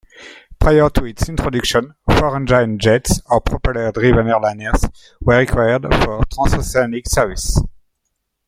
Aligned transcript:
Prior 0.59 0.89
to 0.89 1.05
its 1.05 1.29
introduction, 1.29 1.93
four-engined 2.09 2.81
jets 2.81 3.21
or 3.29 3.39
propeller-driven 3.39 4.25
airliners 4.25 4.91
were 5.19 5.37
required 5.37 5.83
for 6.03 6.23
transoceanic 6.33 7.07
service. 7.07 7.55